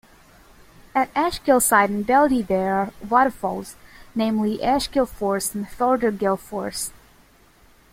At 0.95 1.13
Ashgillside 1.13 1.89
and 1.89 2.03
Beldy 2.03 2.41
there 2.41 2.73
are 2.73 2.91
waterfalls 3.07 3.75
namely 4.15 4.57
Ashgill 4.57 5.07
Force 5.07 5.53
and 5.53 5.67
Thortergill 5.67 6.39
Force. 6.39 6.91